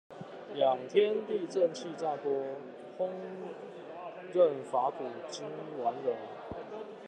[0.55, 2.57] 養天地正氣炸鍋，
[2.97, 3.11] 烹
[4.33, 5.43] 飪法古今
[5.83, 6.17] 完人